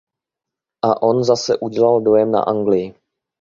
[0.85, 2.95] A on zase udělal dojem na Anglii.